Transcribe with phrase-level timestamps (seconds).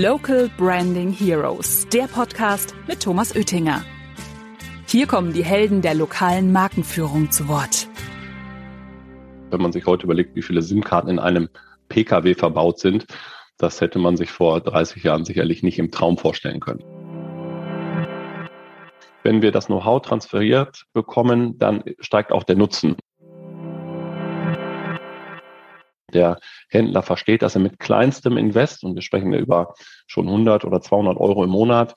[0.00, 3.84] Local Branding Heroes, der Podcast mit Thomas Oettinger.
[4.86, 7.88] Hier kommen die Helden der lokalen Markenführung zu Wort.
[9.50, 11.50] Wenn man sich heute überlegt, wie viele SIM-Karten in einem
[11.90, 13.04] Pkw verbaut sind,
[13.58, 16.82] das hätte man sich vor 30 Jahren sicherlich nicht im Traum vorstellen können.
[19.22, 22.96] Wenn wir das Know-how transferiert bekommen, dann steigt auch der Nutzen.
[26.14, 26.38] Der
[26.68, 29.74] Händler versteht, dass er mit kleinstem Invest, und wir sprechen ja über
[30.06, 31.94] schon 100 oder 200 Euro im Monat,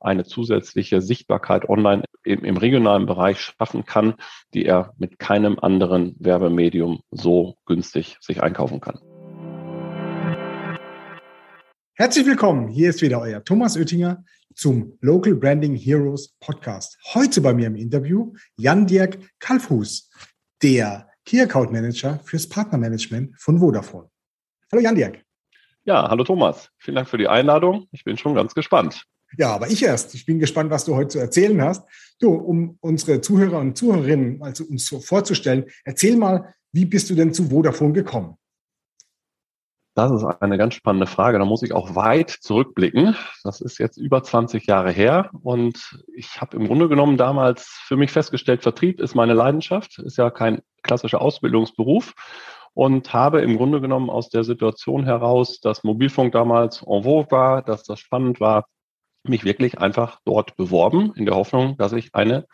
[0.00, 4.14] eine zusätzliche Sichtbarkeit online im, im, regionalen Bereich schaffen kann,
[4.54, 8.98] die er mit keinem anderen Werbemedium so günstig sich einkaufen kann.
[11.94, 12.68] Herzlich willkommen.
[12.68, 14.22] Hier ist wieder euer Thomas Oettinger
[14.54, 16.98] zum Local Branding Heroes Podcast.
[17.14, 20.10] Heute bei mir im Interview Jan-Dirk Kalfhus,
[20.62, 24.08] der Key Account Manager fürs Partnermanagement von Vodafone.
[24.70, 25.24] Hallo Jan-Dirk.
[25.84, 26.70] Ja, hallo Thomas.
[26.78, 27.88] Vielen Dank für die Einladung.
[27.90, 29.04] Ich bin schon ganz gespannt.
[29.36, 30.14] Ja, aber ich erst.
[30.14, 31.84] Ich bin gespannt, was du heute zu erzählen hast.
[32.20, 37.34] Du, um unsere Zuhörer und Zuhörerinnen also uns vorzustellen, erzähl mal, wie bist du denn
[37.34, 38.36] zu Vodafone gekommen?
[39.96, 41.38] Das ist eine ganz spannende Frage.
[41.38, 43.16] Da muss ich auch weit zurückblicken.
[43.42, 45.30] Das ist jetzt über 20 Jahre her.
[45.42, 50.18] Und ich habe im Grunde genommen damals für mich festgestellt, Vertrieb ist meine Leidenschaft, ist
[50.18, 52.12] ja kein klassischer Ausbildungsberuf.
[52.74, 57.62] Und habe im Grunde genommen aus der Situation heraus, dass Mobilfunk damals en vogue war,
[57.62, 58.66] dass das spannend war,
[59.22, 62.46] mich wirklich einfach dort beworben, in der Hoffnung, dass ich eine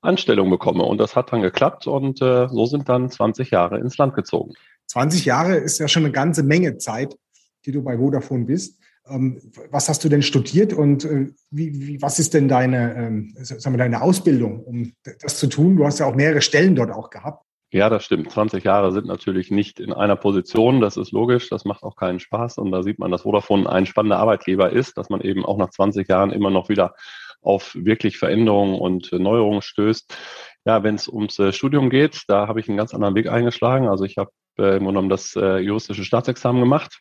[0.00, 0.82] Anstellung bekomme.
[0.82, 4.54] Und das hat dann geklappt und äh, so sind dann 20 Jahre ins Land gezogen.
[4.86, 7.16] 20 Jahre ist ja schon eine ganze Menge Zeit,
[7.64, 8.78] die du bei Vodafone bist.
[9.08, 13.34] Ähm, was hast du denn studiert und äh, wie, wie, was ist denn deine, ähm,
[13.38, 15.76] sagen wir, deine Ausbildung, um das zu tun?
[15.76, 17.44] Du hast ja auch mehrere Stellen dort auch gehabt.
[17.72, 18.30] Ja, das stimmt.
[18.30, 20.80] 20 Jahre sind natürlich nicht in einer Position.
[20.80, 21.48] Das ist logisch.
[21.50, 22.58] Das macht auch keinen Spaß.
[22.58, 25.70] Und da sieht man, dass Vodafone ein spannender Arbeitgeber ist, dass man eben auch nach
[25.70, 26.94] 20 Jahren immer noch wieder
[27.42, 30.16] auf wirklich Veränderungen und Neuerungen stößt.
[30.64, 33.88] Ja, wenn es ums äh, Studium geht, da habe ich einen ganz anderen Weg eingeschlagen.
[33.88, 37.00] Also ich habe äh, im Grunde genommen das äh, juristische Staatsexamen gemacht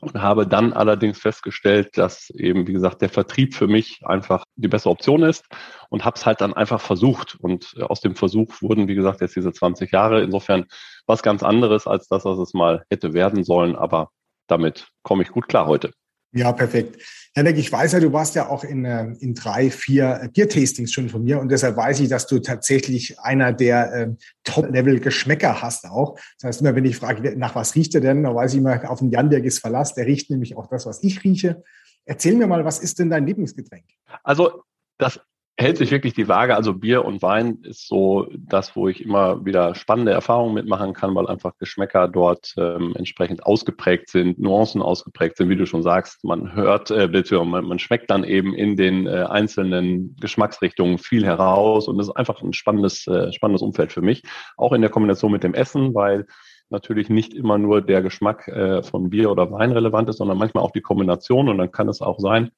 [0.00, 4.68] und habe dann allerdings festgestellt, dass eben, wie gesagt, der Vertrieb für mich einfach die
[4.68, 5.44] bessere Option ist
[5.90, 7.36] und habe es halt dann einfach versucht.
[7.40, 10.22] Und äh, aus dem Versuch wurden, wie gesagt, jetzt diese 20 Jahre.
[10.22, 10.66] Insofern
[11.06, 13.76] was ganz anderes als das, was es mal hätte werden sollen.
[13.76, 14.10] Aber
[14.46, 15.92] damit komme ich gut klar heute.
[16.32, 17.02] Ja, perfekt.
[17.34, 21.08] Henrik, ich weiß ja, du warst ja auch in, äh, in drei, vier Bier-Tastings schon
[21.08, 24.08] von mir und deshalb weiß ich, dass du tatsächlich einer der äh,
[24.44, 26.18] Top-Level-Geschmäcker hast auch.
[26.38, 28.90] Das heißt, immer wenn ich frage, nach was riecht er denn, dann weiß ich immer,
[28.90, 31.62] auf den Jan, der ist Verlass, der riecht nämlich auch das, was ich rieche.
[32.04, 33.84] Erzähl mir mal, was ist denn dein Lieblingsgetränk?
[34.22, 34.64] Also
[34.98, 35.20] das
[35.60, 36.54] hält sich wirklich die Waage.
[36.54, 41.16] Also Bier und Wein ist so das, wo ich immer wieder spannende Erfahrungen mitmachen kann,
[41.16, 46.22] weil einfach Geschmäcker dort ähm, entsprechend ausgeprägt sind, Nuancen ausgeprägt sind, wie du schon sagst.
[46.22, 47.08] Man hört, äh,
[47.44, 52.16] man, man schmeckt dann eben in den äh, einzelnen Geschmacksrichtungen viel heraus und das ist
[52.16, 54.22] einfach ein spannendes, äh, spannendes Umfeld für mich.
[54.56, 56.26] Auch in der Kombination mit dem Essen, weil
[56.70, 60.62] natürlich nicht immer nur der Geschmack äh, von Bier oder Wein relevant ist, sondern manchmal
[60.62, 62.52] auch die Kombination und dann kann es auch sein,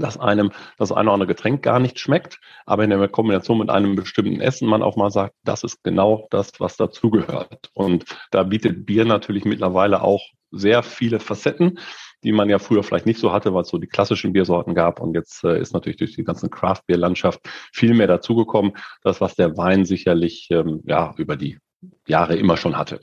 [0.00, 3.70] dass einem das eine oder andere Getränk gar nicht schmeckt, aber in der Kombination mit
[3.70, 7.70] einem bestimmten Essen man auch mal sagt, das ist genau das, was dazugehört.
[7.74, 11.78] Und da bietet Bier natürlich mittlerweile auch sehr viele Facetten,
[12.22, 15.00] die man ja früher vielleicht nicht so hatte, weil es so die klassischen Biersorten gab.
[15.00, 17.40] Und jetzt äh, ist natürlich durch die ganze Craft-Bier-Landschaft
[17.72, 21.58] viel mehr dazugekommen, das, was der Wein sicherlich ähm, ja über die
[22.06, 23.00] Jahre immer schon hatte.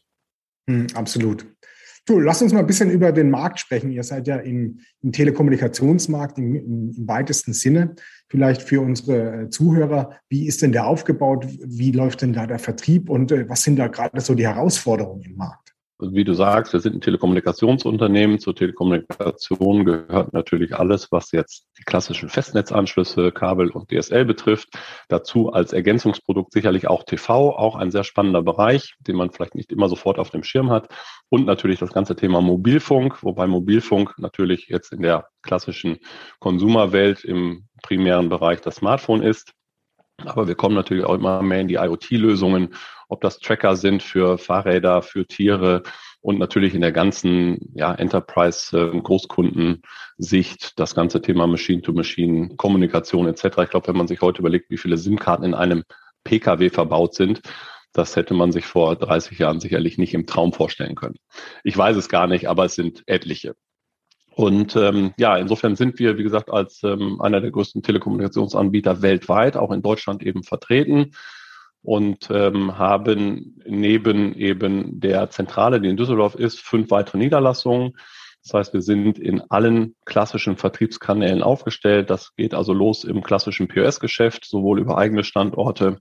[0.70, 1.46] Hm, absolut.
[2.06, 3.90] Du, lass uns mal ein bisschen über den Markt sprechen.
[3.90, 7.96] Ihr seid ja im, im Telekommunikationsmarkt im, im, im, weitesten Sinne.
[8.28, 11.48] Vielleicht für unsere äh, Zuhörer, wie ist denn der aufgebaut?
[11.48, 15.22] Wie läuft denn da der Vertrieb und äh, was sind da gerade so die Herausforderungen
[15.22, 15.63] im Markt?
[16.12, 18.40] Wie du sagst, wir sind ein Telekommunikationsunternehmen.
[18.40, 24.70] Zur Telekommunikation gehört natürlich alles, was jetzt die klassischen Festnetzanschlüsse, Kabel und DSL betrifft.
[25.08, 29.72] Dazu als Ergänzungsprodukt sicherlich auch TV, auch ein sehr spannender Bereich, den man vielleicht nicht
[29.72, 30.88] immer sofort auf dem Schirm hat.
[31.30, 35.98] Und natürlich das ganze Thema Mobilfunk, wobei Mobilfunk natürlich jetzt in der klassischen
[36.40, 39.54] Konsumerwelt im primären Bereich das Smartphone ist.
[40.18, 42.76] Aber wir kommen natürlich auch immer mehr in die IoT-Lösungen,
[43.10, 45.84] ob das Tracker sind für Fahrräder, für Tiere
[46.22, 53.46] und natürlich in der ganzen ja, Enterprise-Großkundensicht das ganze Thema Machine-to-Machine, Kommunikation etc.
[53.64, 55.84] Ich glaube, wenn man sich heute überlegt, wie viele SIM-Karten in einem
[56.24, 57.42] Pkw verbaut sind,
[57.92, 61.18] das hätte man sich vor 30 Jahren sicherlich nicht im Traum vorstellen können.
[61.64, 63.56] Ich weiß es gar nicht, aber es sind etliche.
[64.36, 69.56] Und ähm, ja, insofern sind wir, wie gesagt, als ähm, einer der größten Telekommunikationsanbieter weltweit,
[69.56, 71.12] auch in Deutschland eben vertreten
[71.84, 77.94] und ähm, haben neben eben der Zentrale, die in Düsseldorf ist, fünf weitere Niederlassungen.
[78.44, 82.10] Das heißt, wir sind in allen klassischen Vertriebskanälen aufgestellt.
[82.10, 86.00] Das geht also los im klassischen POS-Geschäft, sowohl über eigene Standorte,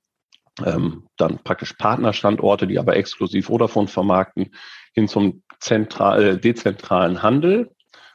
[0.64, 4.54] ähm, dann praktisch Partnerstandorte, die aber exklusiv Vodafone vermarkten,
[4.94, 7.70] hin zum zentral, äh, dezentralen Handel.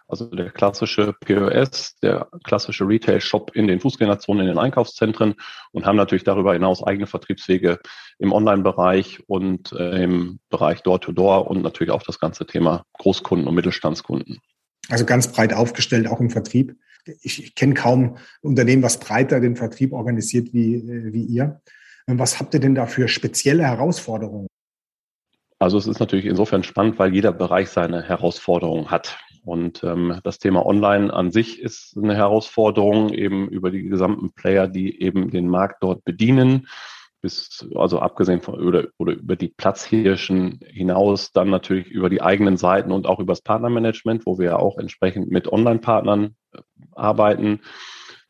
[0.09, 5.35] Also der klassische POS, der klassische Retail-Shop in den Fußgängerzonen, in den Einkaufszentren
[5.71, 7.79] und haben natürlich darüber hinaus eigene Vertriebswege
[8.17, 13.47] im Online-Bereich und äh, im Bereich Door-to-Door -Door und natürlich auch das ganze Thema Großkunden
[13.47, 14.39] und Mittelstandskunden.
[14.89, 16.77] Also ganz breit aufgestellt, auch im Vertrieb.
[17.21, 21.61] Ich, ich kenne kaum ein Unternehmen, was breiter den Vertrieb organisiert wie, äh, wie ihr.
[22.09, 24.47] Was habt ihr denn da für spezielle Herausforderungen?
[25.59, 29.17] Also es ist natürlich insofern spannend, weil jeder Bereich seine Herausforderungen hat.
[29.47, 34.67] Und ähm, das Thema Online an sich ist eine Herausforderung, eben über die gesamten Player,
[34.67, 36.67] die eben den Markt dort bedienen,
[37.21, 42.57] bis, also abgesehen von oder, oder über die Platzhirschen hinaus, dann natürlich über die eigenen
[42.57, 46.59] Seiten und auch über das Partnermanagement, wo wir ja auch entsprechend mit Online-Partnern äh,
[46.91, 47.61] arbeiten.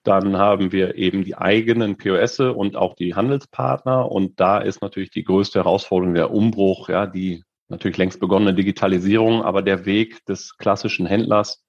[0.03, 4.09] Dann haben wir eben die eigenen POS und auch die Handelspartner.
[4.11, 9.43] Und da ist natürlich die größte Herausforderung der Umbruch, ja, die natürlich längst begonnene Digitalisierung,
[9.43, 11.63] aber der Weg des klassischen Händlers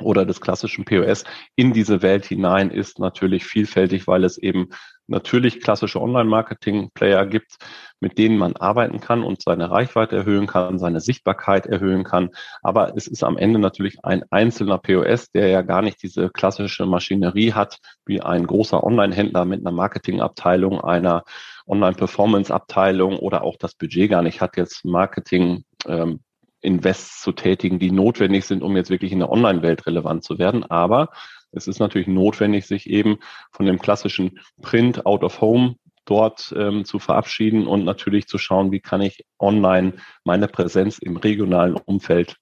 [0.00, 1.24] oder des klassischen POS
[1.56, 4.68] in diese Welt hinein ist natürlich vielfältig, weil es eben
[5.08, 7.56] natürlich klassische Online-Marketing-Player gibt,
[8.00, 12.30] mit denen man arbeiten kann und seine Reichweite erhöhen kann, seine Sichtbarkeit erhöhen kann.
[12.62, 16.86] Aber es ist am Ende natürlich ein einzelner POS, der ja gar nicht diese klassische
[16.86, 21.24] Maschinerie hat, wie ein großer Online-Händler mit einer Marketingabteilung, einer
[21.66, 26.20] Online-Performance-Abteilung oder auch das Budget gar nicht hat, jetzt Marketing ähm,
[26.60, 30.64] Invests zu tätigen, die notwendig sind, um jetzt wirklich in der Online-Welt relevant zu werden.
[30.64, 31.10] Aber
[31.52, 33.18] es ist natürlich notwendig, sich eben
[33.52, 38.72] von dem klassischen Print out of home dort ähm, zu verabschieden und natürlich zu schauen,
[38.72, 39.94] wie kann ich online
[40.24, 42.36] meine Präsenz im regionalen Umfeld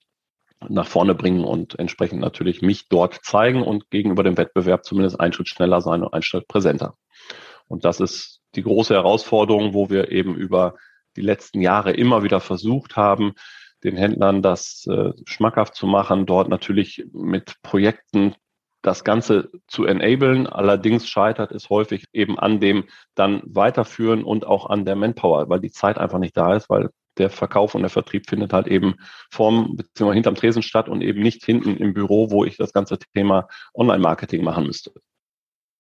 [0.69, 5.33] nach vorne bringen und entsprechend natürlich mich dort zeigen und gegenüber dem Wettbewerb zumindest einen
[5.33, 6.95] Schritt schneller sein und einen Schritt präsenter.
[7.69, 10.77] Und das ist die große Herausforderung, wo wir eben über
[11.17, 13.35] die letzten Jahre immer wieder versucht haben,
[13.87, 18.35] den Händlern das äh, schmackhaft zu machen, dort natürlich mit Projekten
[18.83, 20.47] das Ganze zu enablen.
[20.47, 22.85] Allerdings scheitert es häufig eben an dem
[23.15, 26.91] dann weiterführen und auch an der Manpower, weil die Zeit einfach nicht da ist, weil
[27.19, 28.97] der Verkauf und der Vertrieb findet halt eben
[29.31, 30.15] vorm bzw.
[30.15, 34.45] hinterm Tresen statt und eben nicht hinten im Büro, wo ich das ganze Thema Online-Marketing
[34.45, 34.93] machen müsste.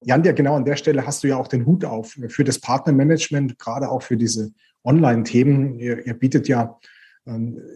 [0.02, 2.58] Jan, ja genau an der Stelle hast du ja auch den Hut auf für das
[2.60, 4.52] Partnermanagement, gerade auch für diese
[4.84, 5.78] Online-Themen.
[5.78, 6.78] Ihr, ihr, bietet ja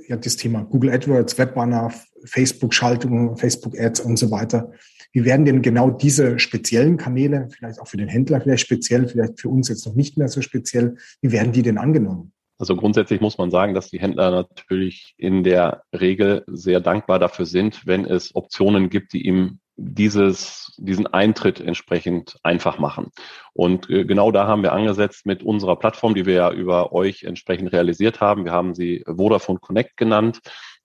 [0.06, 1.93] ja, das Thema Google AdWords, Webbanner,
[2.25, 4.73] Facebook-Schaltungen, Facebook-Ads und so weiter.
[5.12, 9.41] Wie werden denn genau diese speziellen Kanäle, vielleicht auch für den Händler vielleicht speziell, vielleicht
[9.41, 12.32] für uns jetzt noch nicht mehr so speziell, wie werden die denn angenommen?
[12.58, 17.46] Also grundsätzlich muss man sagen, dass die Händler natürlich in der Regel sehr dankbar dafür
[17.46, 23.11] sind, wenn es Optionen gibt, die ihm dieses, diesen Eintritt entsprechend einfach machen.
[23.55, 27.25] Und äh, genau da haben wir angesetzt mit unserer Plattform, die wir ja über euch
[27.25, 28.44] entsprechend realisiert haben.
[28.44, 30.41] Wir haben sie Vodafone Connect genannt.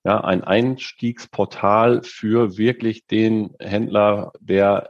[0.06, 4.90] Ja, ein Einstiegsportal für wirklich den Händler, der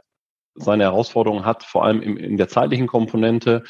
[0.54, 3.64] seine Herausforderungen hat, vor allem in, in der zeitlichen Komponente,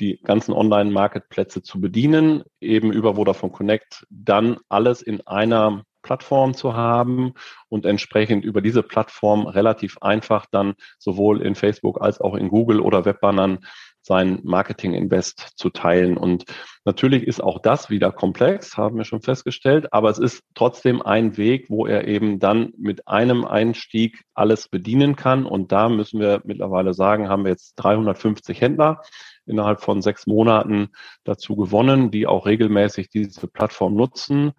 [0.00, 6.74] die ganzen Online-Marketplätze zu bedienen, eben über Vodafone Connect, dann alles in einer Plattform zu
[6.74, 7.34] haben
[7.68, 12.80] und entsprechend über diese Plattform relativ einfach dann sowohl in Facebook als auch in Google
[12.80, 13.58] oder Webbannern
[14.00, 16.16] sein Marketing-Invest zu teilen.
[16.16, 16.46] Und
[16.86, 21.36] natürlich ist auch das wieder komplex, haben wir schon festgestellt, aber es ist trotzdem ein
[21.36, 25.44] Weg, wo er eben dann mit einem Einstieg alles bedienen kann.
[25.44, 29.02] Und da müssen wir mittlerweile sagen, haben wir jetzt 350 Händler
[29.44, 30.88] innerhalb von sechs Monaten
[31.24, 34.52] dazu gewonnen, die auch regelmäßig diese Plattform nutzen.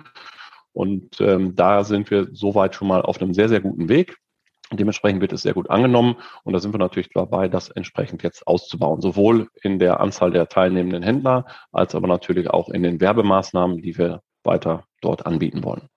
[0.74, 4.18] Und ähm, da sind wir soweit schon mal auf einem sehr, sehr guten Weg.
[4.72, 8.46] Dementsprechend wird es sehr gut angenommen und da sind wir natürlich dabei, das entsprechend jetzt
[8.46, 13.82] auszubauen, sowohl in der Anzahl der teilnehmenden Händler als aber natürlich auch in den Werbemaßnahmen,
[13.82, 15.90] die wir weiter dort anbieten wollen.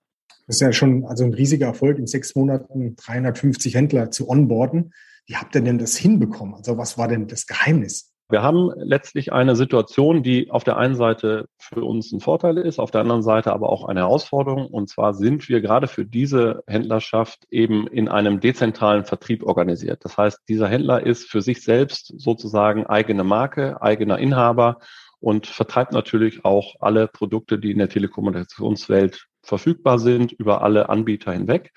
[0.47, 4.91] Das ist ja schon also ein riesiger Erfolg, in sechs Monaten 350 Händler zu onboarden.
[5.25, 6.55] Wie habt ihr denn das hinbekommen?
[6.55, 8.12] Also was war denn das Geheimnis?
[8.33, 12.79] Wir haben letztlich eine Situation, die auf der einen Seite für uns ein Vorteil ist,
[12.79, 14.65] auf der anderen Seite aber auch eine Herausforderung.
[14.65, 20.03] Und zwar sind wir gerade für diese Händlerschaft eben in einem dezentralen Vertrieb organisiert.
[20.03, 24.79] Das heißt, dieser Händler ist für sich selbst sozusagen eigene Marke, eigener Inhaber
[25.19, 31.33] und vertreibt natürlich auch alle Produkte, die in der Telekommunikationswelt verfügbar sind, über alle Anbieter
[31.33, 31.71] hinweg.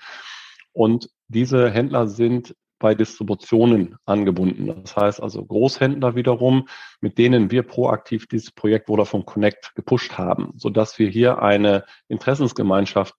[0.73, 4.67] Und diese Händler sind bei Distributionen angebunden.
[4.83, 6.67] Das heißt also Großhändler wiederum,
[7.01, 13.15] mit denen wir proaktiv dieses Projekt Vodafone Connect gepusht haben, sodass wir hier eine Interessensgemeinschaft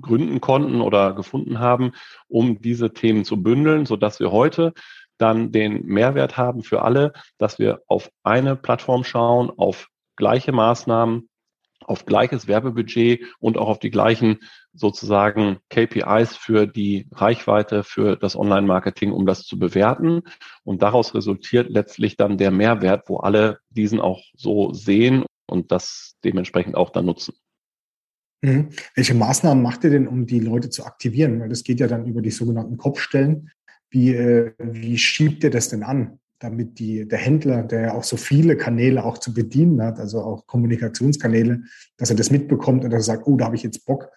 [0.00, 1.92] gründen konnten oder gefunden haben,
[2.28, 4.72] um diese Themen zu bündeln, so dass wir heute
[5.18, 11.28] dann den Mehrwert haben für alle, dass wir auf eine Plattform schauen, auf gleiche Maßnahmen,
[11.86, 14.38] auf gleiches Werbebudget und auch auf die gleichen
[14.72, 20.22] sozusagen KPIs für die Reichweite, für das Online-Marketing, um das zu bewerten.
[20.64, 26.16] Und daraus resultiert letztlich dann der Mehrwert, wo alle diesen auch so sehen und das
[26.24, 27.34] dementsprechend auch dann nutzen.
[28.42, 28.70] Mhm.
[28.94, 31.40] Welche Maßnahmen macht ihr denn, um die Leute zu aktivieren?
[31.40, 33.50] Weil das geht ja dann über die sogenannten Kopfstellen.
[33.90, 38.02] Wie, äh, wie schiebt ihr das denn an, damit die, der Händler, der ja auch
[38.02, 41.62] so viele Kanäle auch zu bedienen hat, also auch Kommunikationskanäle,
[41.96, 44.10] dass er das mitbekommt und dass er sagt, oh, da habe ich jetzt Bock,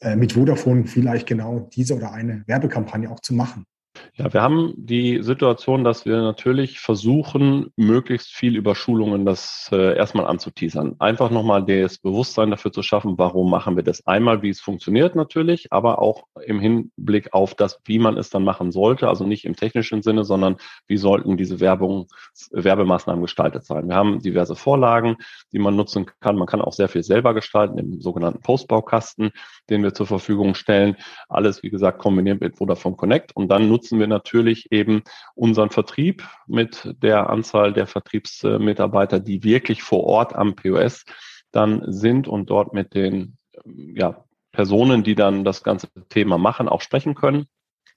[0.00, 3.66] äh, mit Vodafone vielleicht genau diese oder eine Werbekampagne auch zu machen?
[4.16, 9.96] Ja, wir haben die Situation, dass wir natürlich versuchen, möglichst viel über Schulungen das äh,
[9.96, 10.96] erstmal anzuteasern.
[10.98, 15.14] Einfach nochmal das Bewusstsein dafür zu schaffen, warum machen wir das einmal, wie es funktioniert
[15.14, 19.08] natürlich, aber auch im Hinblick auf das, wie man es dann machen sollte.
[19.08, 22.08] Also nicht im technischen Sinne, sondern wie sollten diese Werbung,
[22.50, 23.88] Werbemaßnahmen gestaltet sein.
[23.88, 25.16] Wir haben diverse Vorlagen,
[25.52, 26.36] die man nutzen kann.
[26.36, 29.30] Man kann auch sehr viel selber gestalten im sogenannten Postbaukasten,
[29.70, 30.96] den wir zur Verfügung stellen.
[31.28, 35.02] Alles, wie gesagt, kombiniert mit Vodafone Connect und dann nutzen wir natürlich eben
[35.34, 41.04] unseren Vertrieb mit der Anzahl der Vertriebsmitarbeiter, die wirklich vor Ort am POS
[41.50, 46.82] dann sind und dort mit den ja, Personen, die dann das ganze Thema machen, auch
[46.82, 47.46] sprechen können.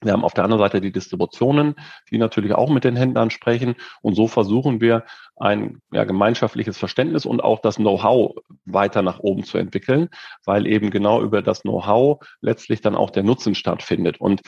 [0.02, 1.76] Wir haben auf der anderen Seite die Distributionen,
[2.12, 3.76] die natürlich auch mit den Händlern sprechen.
[4.02, 5.06] Und so versuchen wir
[5.38, 8.36] ein ja, gemeinschaftliches Verständnis und auch das Know-how
[8.66, 10.10] weiter nach oben zu entwickeln,
[10.44, 14.20] weil eben genau über das Know-how letztlich dann auch der Nutzen stattfindet.
[14.20, 14.42] Und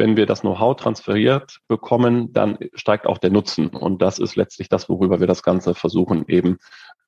[0.00, 3.66] wenn wir das Know-how transferiert bekommen, dann steigt auch der Nutzen.
[3.68, 6.56] Und das ist letztlich das, worüber wir das Ganze versuchen, eben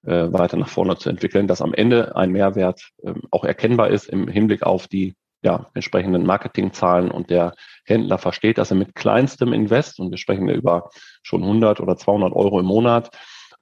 [0.04, 4.10] äh, weiter nach vorne zu entwickeln, dass am Ende ein Mehrwert äh, auch erkennbar ist
[4.10, 7.54] im Hinblick auf die ja, entsprechenden Marketingzahlen und der
[7.86, 10.90] Händler versteht, dass er mit kleinstem Invest, und wir sprechen über
[11.22, 13.08] schon 100 oder 200 Euro im Monat,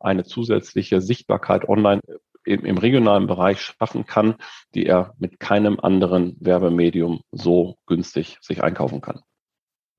[0.00, 2.00] eine zusätzliche Sichtbarkeit online
[2.44, 4.36] im, im regionalen Bereich schaffen kann,
[4.74, 9.20] die er mit keinem anderen Werbemedium so günstig sich einkaufen kann.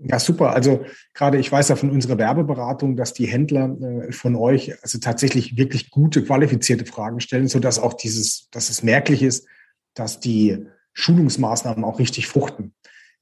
[0.03, 0.53] Ja, super.
[0.53, 0.83] Also
[1.13, 5.57] gerade ich weiß ja von unserer Werbeberatung, dass die Händler äh, von euch also tatsächlich
[5.57, 9.47] wirklich gute, qualifizierte Fragen stellen, so dass auch dieses, dass es merklich ist,
[9.93, 12.73] dass die Schulungsmaßnahmen auch richtig fruchten.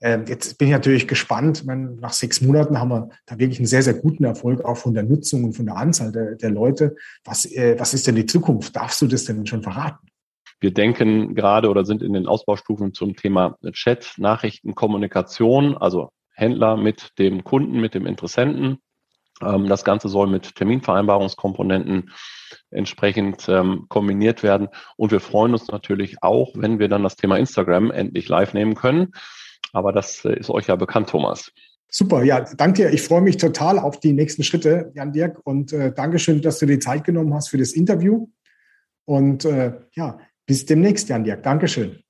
[0.01, 1.65] Ähm, jetzt bin ich natürlich gespannt.
[1.65, 5.03] Nach sechs Monaten haben wir da wirklich einen sehr, sehr guten Erfolg auch von der
[5.03, 6.95] Nutzung und von der Anzahl der, der Leute.
[7.25, 8.75] Was, äh, was ist denn die Zukunft?
[8.75, 10.07] Darfst du das denn schon verraten?
[10.61, 16.77] Wir denken gerade oder sind in den Ausbaustufen zum Thema Chat, Nachrichten, Kommunikation, also Händler
[16.77, 18.79] mit dem Kunden, mit dem Interessenten.
[19.41, 22.11] Ähm, das Ganze soll mit Terminvereinbarungskomponenten
[22.71, 24.69] entsprechend ähm, kombiniert werden.
[24.97, 28.75] Und wir freuen uns natürlich auch, wenn wir dann das Thema Instagram endlich live nehmen
[28.75, 29.13] können.
[29.73, 31.51] Aber das äh, ist euch ja bekannt, Thomas.
[31.91, 32.89] Super, ja, danke.
[32.89, 35.39] Ich freue mich total auf die nächsten Schritte, Jan Dirk.
[35.43, 38.27] Und äh, Dankeschön, dass du dir Zeit genommen hast für das Interview.
[39.05, 41.43] Und äh, ja, bis demnächst, Jan Dirk.
[41.43, 42.03] Dankeschön.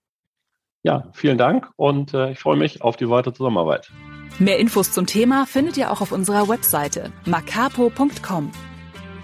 [0.83, 3.91] Ja, vielen Dank und äh, ich freue mich auf die weitere Zusammenarbeit.
[4.39, 8.51] Mehr Infos zum Thema findet ihr auch auf unserer Webseite macapo.com.